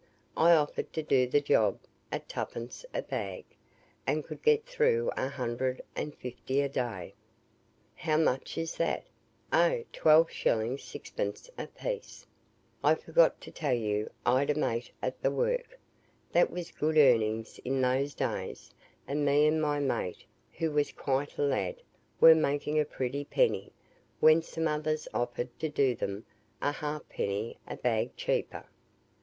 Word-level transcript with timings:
I 0.35 0.53
offered 0.55 0.91
to 0.93 1.03
do 1.03 1.27
the 1.27 1.41
job 1.41 1.77
at 2.11 2.27
2d. 2.27 2.85
a 2.91 3.03
bag, 3.03 3.45
and 4.07 4.23
could 4.23 4.41
get 4.41 4.65
through 4.65 5.11
a 5.15 5.29
hundred 5.29 5.79
and 5.95 6.15
fifty 6.15 6.61
a 6.61 6.69
day. 6.69 7.13
How 7.93 8.17
much 8.17 8.57
is 8.57 8.77
that? 8.77 9.05
Oh! 9.53 9.83
12s. 9.93 10.79
6d. 10.79 11.49
a 11.55 11.67
piece. 11.67 12.25
I 12.83 12.95
forgot 12.95 13.39
to 13.41 13.51
tell 13.51 13.75
you 13.75 14.09
I'd 14.25 14.49
a 14.49 14.55
mate 14.55 14.89
at 15.03 15.21
the 15.21 15.29
work. 15.29 15.79
That 16.31 16.49
was 16.49 16.71
good 16.71 16.97
earnings 16.97 17.59
in 17.63 17.79
those 17.81 18.15
days; 18.15 18.73
and 19.07 19.23
me 19.23 19.45
and 19.45 19.61
my 19.61 19.77
mate, 19.77 20.25
who 20.53 20.71
was 20.71 20.91
quite 20.91 21.37
a 21.37 21.43
lad, 21.43 21.75
were 22.19 22.33
making 22.33 22.79
a 22.79 22.85
pretty 22.85 23.23
penny, 23.23 23.71
when 24.19 24.41
some 24.41 24.67
others 24.67 25.07
offered 25.13 25.59
to 25.59 25.69
do 25.69 25.93
them 25.93 26.25
a 26.59 26.71
halfpenny 26.71 27.59
a 27.67 27.77
bag 27.77 28.15
cheaper. 28.17 28.65